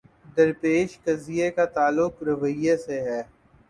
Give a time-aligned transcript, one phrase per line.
[0.37, 3.21] درپیش قضیے کا تعلق رویے سے ہے۔